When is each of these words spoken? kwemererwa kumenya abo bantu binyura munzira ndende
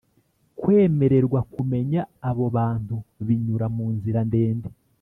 kwemererwa 0.59 1.39
kumenya 1.53 2.01
abo 2.29 2.45
bantu 2.57 2.95
binyura 3.25 3.65
munzira 3.75 4.19
ndende 4.29 4.69